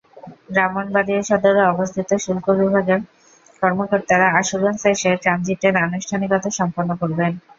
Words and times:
ব্রাহ্মণবাড়িয়ায় 0.49 1.27
সদরে 1.29 1.61
অবস্থিত 1.73 2.09
শুল্ক 2.25 2.45
বিভাগের 2.59 2.99
কর্মকর্তারা 3.61 4.27
আশুগঞ্জ 4.39 4.81
এসে 4.93 5.11
ট্রানজিটের 5.23 5.75
আনুষ্ঠানিকতা 5.85 6.49
সম্পন্ন 6.59 6.91
করবেন। 7.01 7.31